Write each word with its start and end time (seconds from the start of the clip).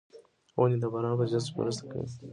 ونې 0.59 0.77
د 0.81 0.85
باران 0.93 1.13
په 1.19 1.25
جذب 1.31 1.47
کې 1.53 1.57
مرسته 1.59 1.83
کوي. 1.91 2.07